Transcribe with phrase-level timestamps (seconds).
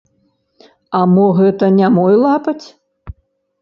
[1.01, 2.61] А мо гэта не мой лапаць?